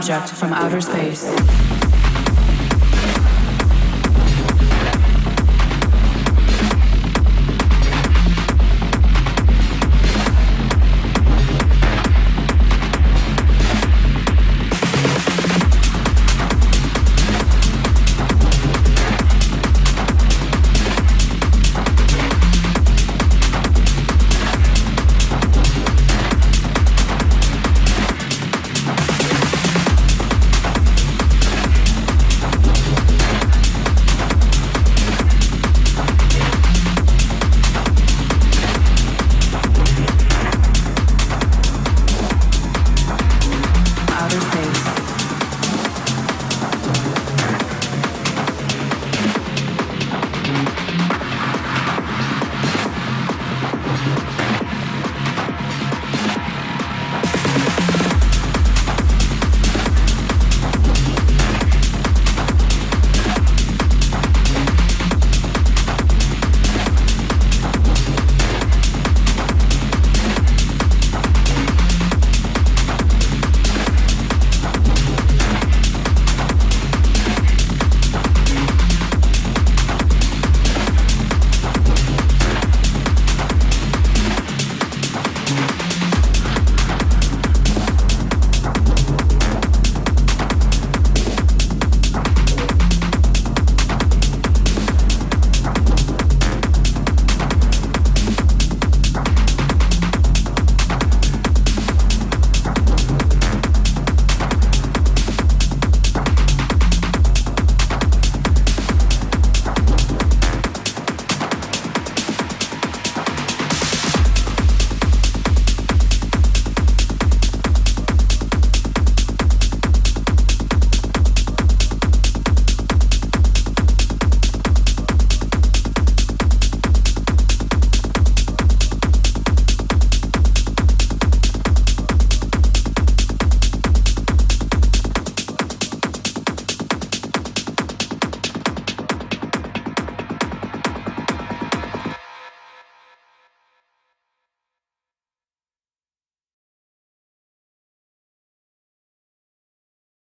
[0.00, 1.59] object from outer space.